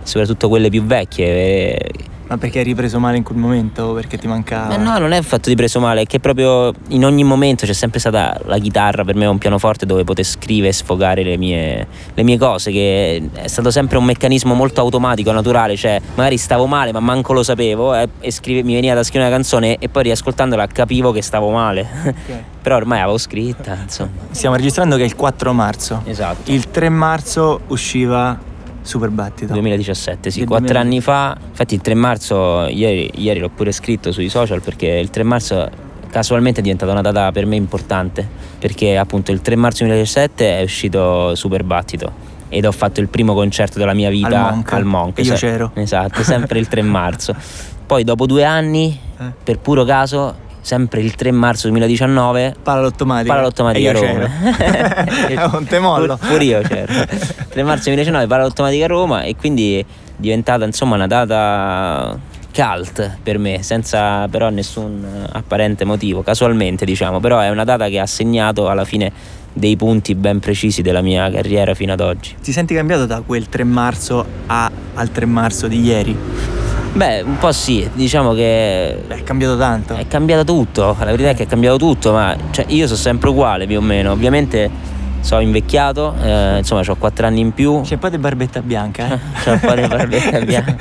soprattutto 0.04 0.48
quelle 0.50 0.70
più 0.70 0.84
vecchie. 0.84 1.26
eh, 1.26 1.92
Ma 2.32 2.38
perché 2.38 2.60
hai 2.60 2.64
ripreso 2.64 2.98
male 2.98 3.18
in 3.18 3.24
quel 3.24 3.38
momento? 3.38 3.84
o 3.84 3.94
Perché 3.94 4.18
ti 4.18 4.26
mancava? 4.26 4.78
ma 4.78 4.78
no, 4.78 4.98
non 5.00 5.12
è 5.12 5.18
un 5.18 5.24
fatto 5.24 5.50
di 5.50 5.56
preso 5.56 5.82
male, 5.82 6.04
è 6.04 6.06
che 6.06 6.22
proprio 6.22 6.72
in 6.88 7.04
ogni 7.04 7.26
momento 7.26 7.66
c'è 7.66 7.74
sempre 7.74 8.00
stata 8.00 8.40
la 8.46 8.58
chitarra 8.58 9.04
per 9.04 9.16
me, 9.16 9.26
un 9.26 9.38
pianoforte 9.38 9.86
dove 9.86 10.06
poter 10.06 10.24
scrivere 10.24 10.70
e 10.70 10.72
sfogare 10.74 11.24
le 11.24 11.36
mie, 11.36 11.86
le 12.14 12.24
mie 12.24 12.38
cose, 12.38 12.72
che 12.72 13.30
è 13.34 13.48
stato 13.48 13.70
sempre 13.70 13.98
un 13.98 14.06
meccanismo 14.06 14.54
molto 14.54 14.80
automatico, 14.80 15.34
naturale, 15.34 15.76
cioè 15.76 16.00
magari 16.16 16.38
stavo 16.38 16.68
male 16.68 16.94
ma 16.94 17.02
manco 17.02 17.34
lo 17.34 17.44
sapevo 17.44 17.94
eh, 17.96 18.08
e 18.22 18.32
scrive- 18.32 18.64
mi 18.64 18.76
veniva 18.76 18.94
da 18.94 19.04
scrivere 19.04 19.26
una 19.28 19.36
canzone 19.36 19.76
e 19.78 19.90
poi 19.90 20.04
riascoltandola 20.04 20.68
capivo 20.68 21.12
che 21.12 21.22
stavo 21.22 21.50
male, 21.50 21.86
Ok. 22.06 22.14
però 22.64 22.78
ormai 22.78 23.02
avevo 23.02 23.18
scritta, 23.18 23.78
insomma. 23.82 24.12
Stiamo 24.32 24.56
registrando 24.56 24.96
che 24.96 25.02
è 25.02 25.06
il 25.06 25.18
4 25.18 25.52
marzo. 25.52 26.02
Esatto. 26.06 26.50
Il 26.50 26.70
3 26.72 26.88
marzo 26.88 27.60
usciva 27.68 28.40
Super 28.82 29.10
Battito. 29.10 29.54
2017, 29.54 30.30
sì, 30.32 30.40
quattro 30.46 30.74
2000. 30.74 30.80
anni 30.80 31.02
fa. 31.02 31.38
Infatti 31.50 31.76
il 31.76 31.82
3 31.82 31.94
marzo, 31.94 32.66
ieri, 32.68 33.10
ieri 33.16 33.40
l'ho 33.40 33.50
pure 33.50 33.72
scritto 33.72 34.12
sui 34.12 34.30
social 34.30 34.62
perché 34.62 34.88
il 34.88 35.10
3 35.10 35.24
marzo 35.24 35.70
casualmente 36.10 36.60
è 36.60 36.64
diventata 36.64 36.92
una 36.92 37.02
data 37.02 37.32
per 37.32 37.46
me 37.46 37.56
importante 37.56 38.28
perché 38.60 38.98
appunto 38.98 39.32
il 39.32 39.42
3 39.42 39.56
marzo 39.56 39.86
2017 39.86 40.60
è 40.60 40.62
uscito 40.64 41.36
Super 41.36 41.64
Battito 41.64 42.12
ed 42.50 42.66
ho 42.66 42.72
fatto 42.74 43.00
il 43.00 43.08
primo 43.08 43.34
concerto 43.34 43.80
della 43.80 43.94
mia 43.94 44.10
vita 44.10 44.48
Al 44.48 44.54
Monk. 44.56 44.74
al 44.74 44.84
Monk. 44.86 45.18
Io 45.20 45.24
se- 45.24 45.36
c'ero. 45.36 45.72
Esatto, 45.76 46.22
sempre 46.24 46.60
il 46.60 46.68
3 46.68 46.82
marzo. 46.82 47.34
Poi 47.86 48.04
dopo 48.04 48.26
due 48.26 48.44
anni, 48.44 48.98
Eh. 49.20 49.32
per 49.44 49.60
puro 49.60 49.84
caso, 49.86 50.36
sempre 50.62 51.02
il 51.02 51.16
3 51.16 51.32
marzo 51.32 51.68
2019 51.68 52.56
Palalottematica. 52.62 53.34
Palalottematica 53.34 53.90
E 53.90 53.94
io 53.94 54.00
Roma. 54.00 54.30
c'ero. 55.28 55.50
non 55.52 55.66
te 55.66 55.80
mollo. 55.80 56.18
Pur- 56.18 56.30
Pure 56.30 56.44
io 56.44 56.62
c'ero. 56.68 56.94
3 57.50 57.64
marzo 57.64 57.84
2019 57.86 58.28
Palalottematica 58.28 58.88
Roma 58.88 59.24
e 59.24 59.36
quindi 59.36 59.80
è 59.80 59.86
diventata 60.16 60.66
insomma 60.66 60.96
una 60.96 61.08
data 61.08 62.18
cult 62.54 63.18
per 63.24 63.38
me, 63.38 63.64
senza 63.64 64.28
però 64.28 64.50
nessun 64.50 65.28
apparente 65.32 65.86
motivo, 65.86 66.22
casualmente 66.22 66.84
diciamo, 66.86 67.20
però 67.20 67.40
è 67.40 67.50
una 67.50 67.64
data 67.64 67.88
che 67.88 68.00
ha 68.00 68.06
segnato 68.06 68.68
alla 68.70 68.84
fine 68.86 69.40
dei 69.54 69.76
punti 69.78 70.16
ben 70.16 70.40
precisi 70.40 70.82
della 70.82 71.02
mia 71.02 71.30
carriera 71.32 71.74
fino 71.74 71.94
ad 71.94 72.02
oggi. 72.02 72.36
Ti 72.42 72.52
senti 72.52 72.74
cambiato 72.76 73.06
da 73.06 73.22
quel 73.26 73.48
3 73.50 73.64
marzo 73.64 74.26
a- 74.48 74.70
al 74.94 75.12
3 75.12 75.26
marzo 75.26 75.68
di 75.68 75.82
ieri? 75.82 76.18
Beh, 76.94 77.22
un 77.22 77.38
po' 77.38 77.54
sì, 77.54 77.90
diciamo 77.94 78.34
che 78.34 79.08
è 79.08 79.24
cambiato 79.24 79.58
tanto. 79.58 79.96
È 79.96 80.08
cambiato 80.08 80.44
tutto, 80.44 80.96
la 81.00 81.06
verità 81.06 81.30
è 81.30 81.36
che 81.36 81.44
è 81.44 81.48
cambiato 81.48 81.78
tutto, 81.78 82.12
ma 82.12 82.36
cioè, 82.52 82.66
io 82.68 82.86
sono 82.86 82.98
sempre 82.98 83.30
uguale 83.30 83.66
più 83.66 83.78
o 83.78 83.82
meno. 83.82 84.12
Ovviamente 84.12 84.70
sono 85.22 85.40
invecchiato, 85.40 86.14
eh, 86.22 86.58
insomma 86.58 86.82
ho 86.86 86.96
4 86.96 87.26
anni 87.26 87.40
in 87.40 87.54
più. 87.54 87.80
C'è 87.82 87.94
un 87.94 88.00
po' 88.00 88.10
di 88.10 88.18
barbetta 88.18 88.62
bianca, 88.62 89.14
eh? 89.14 89.20
C'ho 89.42 89.52
un 89.54 89.60
po' 89.60 89.74
di 89.74 89.88
barbetta 89.88 90.40
bianca. 90.44 90.76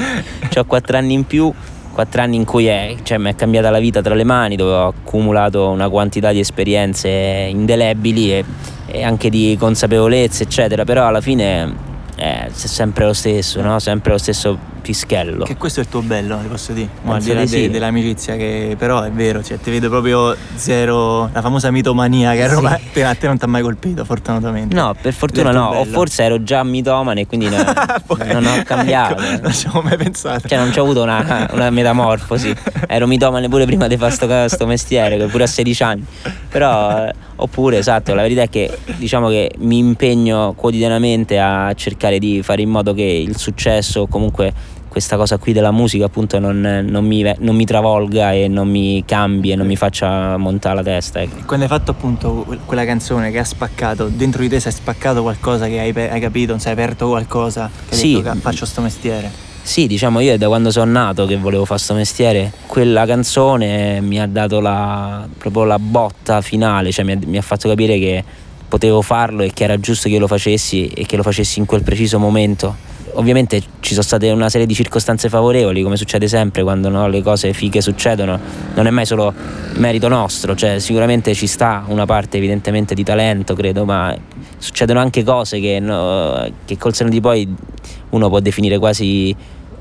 C'ho 0.49 0.65
4 0.65 0.97
anni 0.97 1.13
in 1.13 1.25
più. 1.27 1.53
quattro 1.93 2.23
anni 2.23 2.37
in 2.37 2.45
cui 2.45 2.67
è, 2.67 2.97
cioè, 3.05 3.19
mi 3.19 3.31
è 3.31 3.37
cambiata 3.37 3.71
la 3.71 3.79
vita 3.79 4.03
tra 4.03 4.15
le 4.15 4.25
mani, 4.25 4.57
dove 4.57 4.73
ho 4.73 4.87
accumulato 4.89 5.69
una 5.69 5.89
quantità 5.89 6.33
di 6.33 6.41
esperienze 6.41 7.09
indelebili 7.09 8.33
e, 8.33 8.45
e 8.87 9.05
anche 9.05 9.31
di 9.31 9.57
consapevolezze, 9.59 10.43
eccetera, 10.43 10.85
però 10.85 11.07
alla 11.07 11.21
fine 11.21 11.89
è 12.17 12.49
sempre 12.53 13.07
lo 13.07 13.13
stesso, 13.15 13.63
no? 13.63 13.79
sempre 13.79 14.13
lo 14.13 14.19
stesso 14.19 14.59
pischello. 14.81 15.45
Che 15.45 15.57
questo 15.57 15.81
è 15.81 15.83
il 15.83 15.89
tuo 15.89 16.03
bello, 16.03 16.39
ti 16.39 16.47
posso 16.49 16.73
dire. 16.73 16.89
Penso 17.03 17.13
al 17.17 17.23
di 17.23 17.33
là 17.35 17.47
sì. 17.47 17.61
de- 17.63 17.71
dell'amicizia, 17.71 18.37
che 18.37 18.75
però 18.79 19.03
è 19.03 19.11
vero, 19.11 19.43
cioè, 19.43 19.59
ti 19.59 19.71
vedo 19.71 19.89
proprio 19.89 20.35
zero. 20.55 21.29
La 21.33 21.41
famosa 21.41 21.71
mitomania 21.71 22.33
che 22.33 22.45
a 22.45 22.49
Sì. 22.49 22.55
Roma 22.55 22.79
te- 22.93 23.05
a 23.05 23.15
te 23.15 23.27
non 23.27 23.39
ti 23.39 23.45
ha 23.45 23.49
mai 23.49 23.63
colpito, 23.63 24.05
fortunatamente. 24.05 24.75
No, 24.75 24.95
per 25.01 25.13
fortuna 25.13 25.51
no, 25.51 25.67
o 25.69 25.83
bello. 25.83 25.93
forse 25.97 26.23
ero 26.25 26.43
già 26.43 26.63
mitomane 26.63 27.23
e 27.23 27.27
quindi 27.27 27.49
Poi- 28.07 28.27
non 28.33 28.45
ho 28.47 28.63
cambiato. 28.65 29.21
ecco, 29.23 29.43
non 29.43 29.53
ci 29.53 29.67
avevo 29.67 29.83
mai 29.83 29.97
pensato. 29.97 30.49
Cioè 30.49 30.59
non 30.59 30.73
ci 30.73 30.79
ho 30.79 30.83
avuto 30.83 31.03
una, 31.03 31.49
una 31.53 31.71
metamorfosi, 31.71 32.55
ero 32.87 33.07
mitomane 33.07 33.49
pure 33.49 33.65
prima 33.67 33.87
di 33.87 33.97
fare 33.97 34.13
sto, 34.13 34.49
sto 34.49 34.67
mestiere, 34.67 35.17
che 35.17 35.27
pure 35.27 35.45
a 35.45 35.47
16 35.47 35.83
anni. 35.83 36.05
Però, 36.49 37.07
eh, 37.07 37.13
oppure 37.37 37.79
esatto, 37.79 38.15
la 38.15 38.23
verità 38.23 38.43
è 38.43 38.49
che 38.49 38.77
diciamo 38.97 39.29
che 39.29 39.53
mi 39.59 39.79
impegno 39.79 40.53
quotidianamente 40.57 41.39
a 41.39 41.73
cercare 41.75 42.19
di 42.19 42.43
fare 42.43 42.63
in 42.63 42.69
modo 42.71 42.93
che 42.93 43.03
il 43.03 43.37
successo 43.37 44.01
o 44.03 44.07
comunque 44.09 44.53
questa 44.91 45.17
cosa 45.17 45.39
qui 45.39 45.53
della 45.53 45.71
musica 45.71 46.07
appunto 46.07 46.41
non, 46.41 46.85
non 46.89 47.07
mi, 47.07 47.23
non 47.39 47.55
mi 47.55 47.65
travolga 47.65 48.33
e 48.33 48.49
non 48.49 48.69
mi 48.69 49.05
cambi 49.07 49.53
e 49.53 49.55
non 49.55 49.67
mi 49.69 49.77
faccia 49.77 50.37
montare 50.37 50.75
la 50.75 50.83
testa. 50.83 51.21
Ecco. 51.23 51.45
Quando 51.47 51.65
hai 51.65 51.71
fatto 51.71 51.93
appunto 51.93 52.43
que- 52.45 52.59
quella 52.67 52.85
canzone 52.85 53.31
che 53.31 53.39
ha 53.39 53.45
spaccato, 53.45 54.09
dentro 54.09 54.43
di 54.43 54.49
te 54.49 54.59
si 54.59 54.67
è 54.67 54.71
spaccato 54.73 55.23
qualcosa 55.23 55.67
che 55.69 55.79
hai, 55.79 55.93
hai 55.97 56.21
capito, 56.21 56.51
non 56.51 56.61
sei 56.61 56.73
aperto 56.73 57.07
qualcosa, 57.09 57.71
che 57.89 57.95
Sì. 57.95 58.15
detto 58.15 58.33
che 58.33 58.39
faccio 58.41 58.67
sto 58.67 58.81
mestiere. 58.81 59.31
Sì, 59.63 59.87
diciamo 59.87 60.19
io 60.19 60.33
è 60.33 60.39
da 60.39 60.49
quando 60.49 60.73
sono 60.73 60.91
nato 60.91 61.25
che 61.27 61.37
volevo 61.37 61.65
fare 61.65 61.79
sto 61.79 61.95
mestiere, 61.95 62.51
quella 62.67 63.07
canzone 63.07 64.01
mi 64.01 64.21
ha 64.21 64.27
dato 64.27 64.59
la, 64.59 65.29
proprio 65.39 65.65
la 65.65 65.79
botta 65.79 66.41
finale, 66.41 66.91
cioè 66.91 67.05
mi 67.05 67.13
ha, 67.13 67.19
mi 67.27 67.37
ha 67.39 67.43
fatto 67.43 67.69
capire 67.69 67.97
che 68.01 68.25
potevo 68.67 69.03
farlo 69.03 69.43
e 69.43 69.53
che 69.53 69.63
era 69.65 69.79
giusto 69.79 70.09
che 70.09 70.15
io 70.15 70.21
lo 70.21 70.27
facessi 70.27 70.89
e 70.89 71.05
che 71.07 71.17
lo 71.17 71.23
facessi 71.23 71.61
in 71.61 71.67
quel 71.67 71.83
preciso 71.85 72.19
momento. 72.19 72.89
Ovviamente 73.15 73.61
ci 73.81 73.93
sono 73.93 74.03
state 74.03 74.31
una 74.31 74.49
serie 74.49 74.67
di 74.67 74.75
circostanze 74.75 75.29
favorevoli, 75.29 75.83
come 75.83 75.97
succede 75.97 76.29
sempre 76.29 76.63
quando 76.63 76.89
no, 76.89 77.09
le 77.09 77.23
cose 77.23 77.53
fighe 77.53 77.81
succedono, 77.81 78.39
non 78.75 78.87
è 78.87 78.91
mai 78.91 79.07
solo 79.07 79.33
merito 79.75 80.09
nostro, 80.09 80.55
cioè 80.55 80.79
sicuramente 80.79 81.35
ci 81.35 81.47
sta 81.47 81.85
una 81.89 82.07
parte 82.07 82.37
evidentemente 82.37 82.95
di 82.95 83.05
talento, 83.05 83.55
credo, 83.55 83.85
ma 83.85 84.17
succedono 84.59 85.01
anche 85.01 85.23
cose 85.25 85.61
che, 85.61 85.81
no, 85.81 86.49
che 86.65 86.77
col 86.77 86.95
seno 86.95 87.11
di 87.11 87.21
poi 87.21 87.49
uno 88.11 88.29
può 88.29 88.41
definire 88.41 88.79
quasi 88.79 89.35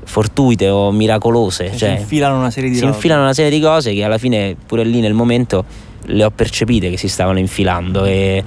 fortuite 0.04 0.68
o 0.68 0.90
miracolose. 0.90 1.70
Si 1.72 1.78
Cioè, 1.78 1.90
infilano 1.90 2.38
una 2.38 2.50
serie 2.50 2.70
di 2.70 2.76
si 2.76 2.84
infilano 2.84 3.22
una 3.22 3.32
serie 3.32 3.50
di 3.50 3.60
cose 3.60 3.94
che 3.94 4.02
alla 4.02 4.18
fine 4.18 4.56
pure 4.66 4.84
lì 4.84 5.00
nel 5.00 5.14
momento 5.14 5.64
le 6.06 6.24
ho 6.24 6.30
percepite 6.30 6.90
che 6.90 6.96
si 6.96 7.08
stavano 7.08 7.38
infilando 7.38 8.04
e 8.04 8.42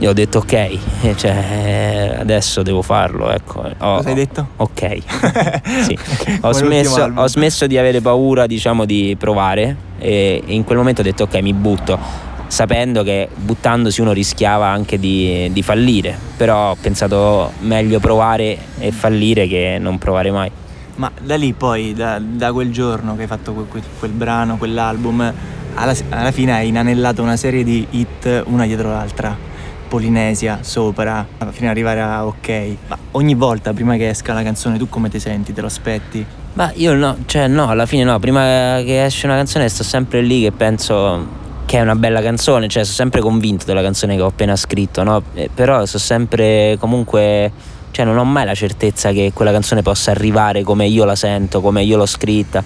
io 0.00 0.10
ho 0.10 0.12
detto 0.12 0.38
ok, 0.38 0.78
cioè, 1.16 2.16
adesso 2.18 2.62
devo 2.62 2.82
farlo. 2.82 3.30
Ecco. 3.30 3.60
Ho- 3.60 3.96
Cosa 3.96 4.08
hai 4.08 4.14
detto? 4.14 4.46
Ok, 4.56 4.98
sì. 5.84 5.98
ho, 6.40 6.52
smesso, 6.52 7.12
ho 7.14 7.26
smesso 7.28 7.66
di 7.66 7.78
avere 7.78 8.00
paura 8.00 8.46
diciamo 8.46 8.84
di 8.84 9.14
provare 9.18 9.76
e, 9.98 10.42
e 10.46 10.54
in 10.54 10.64
quel 10.64 10.78
momento 10.78 11.00
ho 11.02 11.04
detto 11.04 11.24
ok 11.24 11.34
mi 11.42 11.52
butto 11.52 11.98
sapendo 12.46 13.02
che 13.04 13.28
buttandosi 13.32 14.00
uno 14.00 14.10
rischiava 14.12 14.66
anche 14.66 14.98
di, 14.98 15.48
di 15.52 15.62
fallire 15.62 16.18
però 16.36 16.70
ho 16.70 16.76
pensato 16.80 17.52
meglio 17.60 18.00
provare 18.00 18.58
e 18.80 18.90
fallire 18.90 19.46
che 19.46 19.76
non 19.78 19.98
provare 19.98 20.32
mai 20.32 20.50
Ma 20.96 21.12
da 21.22 21.36
lì 21.36 21.52
poi, 21.52 21.94
da, 21.94 22.18
da 22.20 22.52
quel 22.52 22.72
giorno 22.72 23.14
che 23.14 23.22
hai 23.22 23.28
fatto 23.28 23.52
quel, 23.52 23.66
quel- 23.68 23.82
quel 23.98 24.10
brano, 24.10 24.56
quell'album, 24.56 25.32
alla, 25.74 25.94
alla 26.08 26.30
fine 26.32 26.52
hai 26.52 26.68
inanellato 26.68 27.22
una 27.22 27.36
serie 27.36 27.62
di 27.62 27.86
hit 27.90 28.42
una 28.46 28.66
dietro 28.66 28.88
l'altra. 28.90 29.48
Polinesia, 29.90 30.60
sopra, 30.62 31.26
fino 31.50 31.66
ad 31.66 31.72
arrivare 31.72 32.00
a 32.00 32.24
ok. 32.24 32.76
Ma 32.86 32.96
ogni 33.10 33.34
volta 33.34 33.72
prima 33.72 33.96
che 33.96 34.08
esca 34.08 34.32
la 34.32 34.44
canzone 34.44 34.78
tu 34.78 34.88
come 34.88 35.10
ti 35.10 35.18
senti? 35.18 35.52
Te 35.52 35.60
lo 35.60 35.66
aspetti? 35.66 36.24
Ma 36.52 36.70
io 36.76 36.94
no, 36.94 37.16
cioè 37.26 37.48
no, 37.48 37.68
alla 37.68 37.86
fine 37.86 38.04
no, 38.04 38.16
prima 38.20 38.80
che 38.84 39.04
esce 39.04 39.26
una 39.26 39.34
canzone 39.34 39.68
sto 39.68 39.82
sempre 39.82 40.22
lì 40.22 40.42
che 40.42 40.52
penso 40.52 41.26
che 41.66 41.78
è 41.78 41.80
una 41.80 41.96
bella 41.96 42.22
canzone, 42.22 42.68
cioè 42.68 42.84
sono 42.84 42.94
sempre 42.94 43.20
convinto 43.20 43.64
della 43.64 43.82
canzone 43.82 44.14
che 44.14 44.22
ho 44.22 44.26
appena 44.26 44.54
scritto, 44.54 45.02
no? 45.02 45.22
Eh, 45.34 45.50
però 45.52 45.84
sono 45.86 45.98
sempre 45.98 46.76
comunque, 46.78 47.50
cioè 47.90 48.04
non 48.04 48.16
ho 48.16 48.24
mai 48.24 48.44
la 48.44 48.54
certezza 48.54 49.10
che 49.10 49.32
quella 49.34 49.50
canzone 49.50 49.82
possa 49.82 50.12
arrivare 50.12 50.62
come 50.62 50.86
io 50.86 51.04
la 51.04 51.16
sento, 51.16 51.60
come 51.60 51.82
io 51.82 51.96
l'ho 51.96 52.06
scritta, 52.06 52.62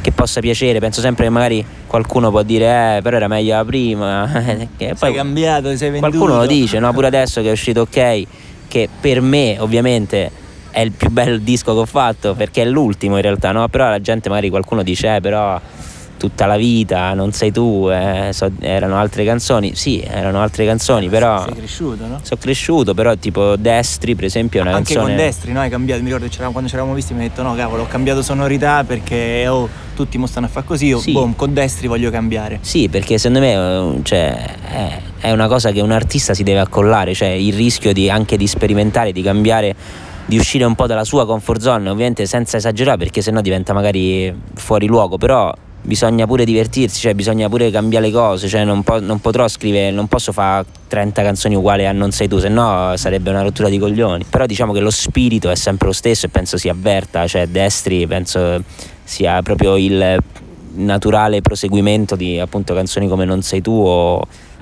che 0.00 0.12
possa 0.12 0.40
piacere, 0.40 0.78
penso 0.78 1.00
sempre 1.00 1.24
che 1.24 1.30
magari 1.30 1.64
qualcuno 1.86 2.30
può 2.30 2.42
dire 2.42 2.96
eh, 2.96 3.02
però 3.02 3.16
era 3.16 3.28
meglio 3.28 3.56
la 3.56 3.64
prima, 3.64 4.30
che 4.76 4.94
Sei 4.96 5.14
cambiato, 5.14 5.76
sei 5.76 5.90
venduto. 5.90 6.16
Qualcuno 6.16 6.40
lo 6.40 6.46
dice, 6.46 6.78
no? 6.78 6.92
Pure 6.92 7.06
adesso 7.08 7.42
che 7.42 7.48
è 7.48 7.52
uscito 7.52 7.82
ok, 7.82 8.22
che 8.68 8.88
per 9.00 9.20
me 9.20 9.56
ovviamente 9.58 10.30
è 10.70 10.80
il 10.80 10.92
più 10.92 11.10
bel 11.10 11.40
disco 11.40 11.72
che 11.72 11.80
ho 11.80 11.86
fatto, 11.86 12.34
perché 12.34 12.62
è 12.62 12.64
l'ultimo 12.66 13.16
in 13.16 13.22
realtà, 13.22 13.52
no? 13.52 13.66
Però 13.68 13.88
la 13.88 14.00
gente 14.00 14.28
magari 14.28 14.50
qualcuno 14.50 14.82
dice, 14.82 15.16
eh, 15.16 15.20
però 15.20 15.60
tutta 16.18 16.46
la 16.46 16.56
vita, 16.56 17.12
non 17.14 17.32
sei 17.32 17.52
tu, 17.52 17.88
eh, 17.90 18.30
so- 18.32 18.50
erano 18.60 18.96
altre 18.96 19.24
canzoni. 19.24 19.74
Sì, 19.74 20.00
erano 20.00 20.40
altre 20.40 20.64
canzoni, 20.64 21.08
però 21.08 21.44
Sei 21.44 21.54
cresciuto, 21.54 22.06
no? 22.06 22.20
sono 22.22 22.40
cresciuto, 22.40 22.94
però 22.94 23.14
tipo 23.16 23.56
Destri 23.56 24.14
per 24.14 24.24
esempio 24.24 24.60
è 24.60 24.62
una 24.62 24.74
Anche 24.74 24.94
canzone... 24.94 25.14
con 25.16 25.24
Destri, 25.24 25.52
no? 25.52 25.60
Hai 25.60 25.70
cambiato, 25.70 26.00
mi 26.00 26.06
ricordo 26.06 26.26
c'eravamo- 26.28 26.52
quando 26.52 26.68
ci 26.68 26.74
eravamo 26.74 26.94
visti 26.96 27.12
mi 27.14 27.22
hai 27.22 27.28
detto 27.28 27.42
no 27.42 27.54
cavolo 27.54 27.82
ho 27.82 27.86
cambiato 27.86 28.22
sonorità 28.22 28.84
perché 28.84 29.46
oh, 29.48 29.68
tutti 29.94 30.18
mo 30.18 30.26
stanno 30.26 30.46
a 30.46 30.48
fare 30.48 30.66
così, 30.66 30.86
io 30.86 30.98
Sì. 30.98 31.12
boom, 31.12 31.36
con 31.36 31.52
Destri 31.52 31.86
voglio 31.86 32.10
cambiare. 32.10 32.58
Sì, 32.62 32.88
perché 32.88 33.18
secondo 33.18 33.40
me 33.40 33.52
eh, 33.52 34.00
cioè, 34.02 34.54
è, 34.70 35.00
è 35.20 35.32
una 35.32 35.48
cosa 35.48 35.70
che 35.70 35.80
un 35.80 35.90
artista 35.92 36.34
si 36.34 36.42
deve 36.42 36.60
accollare, 36.60 37.14
cioè 37.14 37.28
il 37.28 37.52
rischio 37.54 37.92
di, 37.92 38.08
anche 38.10 38.36
di 38.36 38.46
sperimentare, 38.46 39.12
di 39.12 39.22
cambiare, 39.22 39.74
di 40.24 40.36
uscire 40.38 40.64
un 40.64 40.74
po' 40.74 40.86
dalla 40.86 41.04
sua 41.04 41.24
comfort 41.26 41.60
zone, 41.60 41.88
ovviamente 41.88 42.26
senza 42.26 42.56
esagerare 42.56 42.98
perché 42.98 43.22
sennò 43.22 43.40
diventa 43.40 43.72
magari 43.72 44.34
fuori 44.54 44.86
luogo, 44.86 45.18
però 45.18 45.52
bisogna 45.86 46.26
pure 46.26 46.44
divertirsi, 46.44 47.00
cioè 47.00 47.14
bisogna 47.14 47.48
pure 47.48 47.70
cambiare 47.70 48.06
le 48.06 48.12
cose, 48.12 48.48
cioè 48.48 48.64
non, 48.64 48.82
po- 48.82 49.00
non 49.00 49.20
potrò 49.20 49.46
scrivere, 49.48 49.90
non 49.92 50.08
posso 50.08 50.32
fare 50.32 50.66
30 50.88 51.22
canzoni 51.22 51.54
uguali 51.54 51.86
a 51.86 51.92
Non 51.92 52.10
sei 52.10 52.28
tu, 52.28 52.38
se 52.38 52.48
no 52.48 52.92
sarebbe 52.96 53.30
una 53.30 53.42
rottura 53.42 53.68
di 53.68 53.78
coglioni. 53.78 54.24
Però 54.28 54.44
diciamo 54.46 54.72
che 54.72 54.80
lo 54.80 54.90
spirito 54.90 55.48
è 55.50 55.54
sempre 55.54 55.86
lo 55.86 55.92
stesso 55.92 56.26
e 56.26 56.28
penso 56.28 56.56
si 56.58 56.68
avverta, 56.68 57.26
cioè 57.26 57.46
Destri 57.46 58.06
penso 58.06 58.62
sia 59.04 59.40
proprio 59.42 59.76
il 59.76 60.18
naturale 60.74 61.40
proseguimento 61.40 62.16
di 62.16 62.38
appunto 62.38 62.74
canzoni 62.74 63.08
come 63.08 63.24
Non 63.24 63.40
sei 63.42 63.62
tu 63.62 63.72
o, 63.72 64.16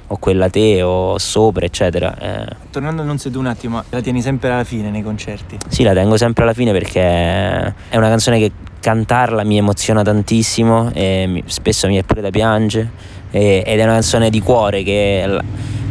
o 0.06 0.16
quella 0.18 0.48
te 0.50 0.82
o 0.82 1.18
sopra 1.18 1.64
eccetera. 1.64 2.16
Eh, 2.18 2.56
Tornando 2.70 3.02
a 3.02 3.04
Non 3.04 3.18
sei 3.18 3.32
tu 3.32 3.38
un 3.38 3.46
attimo, 3.46 3.82
la 3.88 4.00
tieni 4.00 4.20
sempre 4.22 4.50
alla 4.50 4.64
fine 4.64 4.90
nei 4.90 5.02
concerti. 5.02 5.58
sì, 5.68 5.82
la 5.82 5.92
tengo 5.94 6.16
sempre 6.16 6.44
alla 6.44 6.52
fine 6.52 6.70
perché 6.72 7.00
è 7.00 7.96
una 7.96 8.08
canzone 8.08 8.38
che 8.38 8.52
cantarla 8.84 9.44
mi 9.44 9.56
emoziona 9.56 10.02
tantissimo 10.02 10.92
spesso 11.46 11.86
mi 11.86 11.96
è 11.96 12.02
pure 12.02 12.20
da 12.20 12.28
piangere. 12.28 13.12
Ed 13.30 13.66
è 13.66 13.82
una 13.82 13.94
canzone 13.94 14.30
di 14.30 14.40
cuore 14.40 14.82
che, 14.84 15.40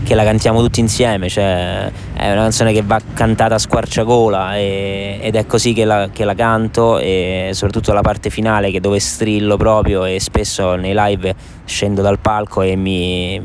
che 0.03 0.15
la 0.15 0.23
cantiamo 0.23 0.61
tutti 0.61 0.79
insieme, 0.79 1.27
cioè 1.27 1.91
è 2.13 2.31
una 2.31 2.43
canzone 2.43 2.71
che 2.71 2.83
va 2.83 3.01
cantata 3.13 3.55
a 3.55 3.57
squarciagola 3.57 4.55
e- 4.57 5.17
ed 5.21 5.35
è 5.35 5.45
così 5.45 5.73
che 5.73 5.83
la, 5.83 6.09
che 6.13 6.23
la 6.23 6.35
canto 6.35 6.99
e 6.99 7.49
soprattutto 7.51 7.91
la 7.91 8.01
parte 8.01 8.29
finale 8.29 8.71
che 8.71 8.79
dove 8.79 8.99
strillo 8.99 9.57
proprio 9.57 10.05
e 10.05 10.21
spesso 10.21 10.75
nei 10.75 10.93
live 10.95 11.35
scendo 11.65 12.01
dal 12.01 12.19
palco 12.19 12.61
e 12.61 12.77
mi, 12.77 13.41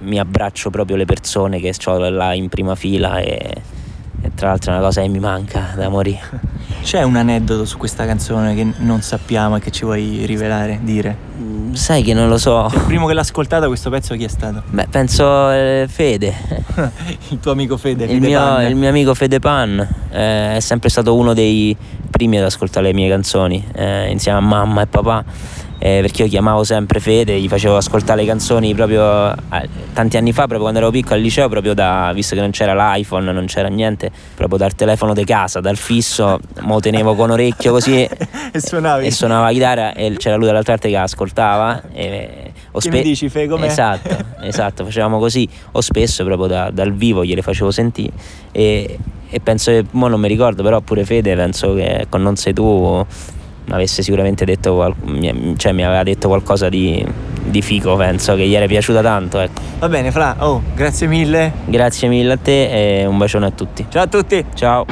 mi 0.00 0.18
abbraccio 0.18 0.70
proprio 0.70 0.96
le 0.96 1.04
persone 1.04 1.60
che 1.60 1.74
ho 1.84 2.08
là 2.08 2.32
in 2.32 2.48
prima 2.48 2.74
fila 2.74 3.18
e 3.18 3.71
tra 4.34 4.48
l'altro 4.48 4.72
è 4.72 4.76
una 4.76 4.84
cosa 4.84 5.00
che 5.02 5.08
mi 5.08 5.18
manca 5.18 5.72
da 5.76 5.88
morire. 5.88 6.20
C'è 6.82 7.02
un 7.02 7.14
aneddoto 7.16 7.64
su 7.64 7.76
questa 7.78 8.04
canzone 8.06 8.54
che 8.54 8.66
non 8.78 9.02
sappiamo 9.02 9.56
e 9.56 9.60
che 9.60 9.70
ci 9.70 9.84
vuoi 9.84 10.24
rivelare, 10.26 10.80
dire? 10.82 11.16
Mm, 11.38 11.72
Sai 11.74 12.02
che 12.02 12.12
non 12.12 12.28
lo 12.28 12.38
so. 12.38 12.68
Il 12.74 12.80
primo 12.86 13.06
che 13.06 13.14
l'ha 13.14 13.20
ascoltata 13.20 13.66
questo 13.68 13.88
pezzo 13.88 14.14
chi 14.16 14.24
è 14.24 14.28
stato? 14.28 14.62
Beh, 14.66 14.86
penso 14.90 15.50
eh, 15.50 15.86
Fede. 15.88 16.34
il 17.30 17.38
tuo 17.40 17.52
amico 17.52 17.76
Fede, 17.76 18.04
Il 18.04 18.10
Fede 18.14 18.26
mio, 18.26 18.38
Panna. 18.40 18.66
il 18.66 18.74
mio 18.74 18.88
amico 18.88 19.14
Fede 19.14 19.38
Pan 19.38 19.78
eh, 20.10 20.56
è 20.56 20.60
sempre 20.60 20.88
stato 20.88 21.14
uno 21.14 21.34
dei 21.34 21.76
primi 22.10 22.38
ad 22.38 22.44
ascoltare 22.44 22.86
le 22.86 22.92
mie 22.94 23.08
canzoni 23.08 23.64
eh, 23.74 24.10
insieme 24.10 24.38
a 24.38 24.40
mamma 24.40 24.82
e 24.82 24.86
papà. 24.86 25.24
Eh, 25.84 25.98
perché 26.00 26.22
io 26.22 26.28
chiamavo 26.28 26.62
sempre 26.62 27.00
Fede, 27.00 27.40
gli 27.40 27.48
facevo 27.48 27.76
ascoltare 27.76 28.20
le 28.20 28.26
canzoni 28.28 28.72
proprio 28.72 29.32
eh, 29.32 29.68
tanti 29.92 30.16
anni 30.16 30.30
fa, 30.32 30.42
proprio 30.42 30.60
quando 30.60 30.78
ero 30.78 30.90
piccolo 30.90 31.16
al 31.16 31.20
liceo, 31.20 31.48
proprio 31.48 31.74
da, 31.74 32.12
visto 32.14 32.36
che 32.36 32.40
non 32.40 32.50
c'era 32.52 32.72
l'iPhone, 32.72 33.32
non 33.32 33.46
c'era 33.46 33.66
niente, 33.66 34.08
proprio 34.36 34.58
dal 34.58 34.76
telefono 34.76 35.12
di 35.12 35.24
casa, 35.24 35.58
dal 35.58 35.76
fisso, 35.76 36.38
mo 36.60 36.78
tenevo 36.78 37.16
con 37.16 37.30
orecchio 37.30 37.72
così 37.72 38.00
e 38.06 38.60
suonavi. 38.60 39.06
e 39.06 39.10
suonava 39.10 39.46
la 39.46 39.52
chitarra 39.52 39.92
e 39.92 40.14
c'era 40.18 40.36
lui 40.36 40.46
dall'altra 40.46 40.74
parte 40.74 40.88
che 40.88 40.96
ascoltava 40.96 41.82
e 41.92 42.52
o 42.74 42.78
Che 42.78 42.88
mi 42.90 43.02
dici, 43.02 43.28
Fe, 43.28 43.48
com'è? 43.48 43.66
esatto 43.66 44.16
esatto 44.40 44.84
facevamo 44.84 45.18
così 45.18 45.48
o 45.72 45.80
spesso 45.80 46.24
proprio 46.24 46.46
da- 46.46 46.70
dal 46.70 46.92
vivo 46.94 47.24
gliele 47.24 47.42
facevo 47.42 47.70
sentire 47.72 48.12
e, 48.52 48.98
e 49.28 49.40
penso 49.40 49.72
che 49.72 49.84
mo 49.90 50.06
non 50.08 50.20
mi 50.20 50.28
ricordo 50.28 50.62
però 50.62 50.80
pure 50.80 51.04
Fede 51.04 51.34
penso 51.34 51.74
che 51.74 52.06
con 52.08 52.22
Non 52.22 52.36
sei 52.36 52.54
tu 52.54 53.04
avesse 53.70 54.02
sicuramente 54.02 54.44
detto, 54.44 54.94
mi, 55.04 55.54
cioè 55.56 55.72
mi 55.72 55.84
aveva 55.84 56.02
detto 56.02 56.28
qualcosa 56.28 56.68
di, 56.68 57.04
di 57.44 57.62
fico, 57.62 57.96
penso 57.96 58.34
che 58.34 58.46
gli 58.46 58.54
era 58.54 58.66
piaciuta 58.66 59.00
tanto. 59.00 59.40
Ecco. 59.40 59.60
Va 59.78 59.88
bene, 59.88 60.10
Fra, 60.10 60.36
oh, 60.38 60.62
grazie 60.74 61.06
mille. 61.06 61.52
Grazie 61.64 62.08
mille 62.08 62.32
a 62.32 62.38
te 62.38 63.00
e 63.00 63.06
un 63.06 63.18
bacione 63.18 63.46
a 63.46 63.50
tutti. 63.50 63.86
Ciao 63.88 64.02
a 64.02 64.06
tutti. 64.06 64.44
Ciao. 64.54 64.84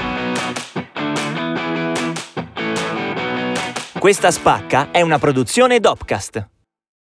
Questa 3.98 4.30
spacca 4.30 4.90
è 4.90 5.02
una 5.02 5.18
produzione 5.18 5.78
Dopcast. 5.78 6.59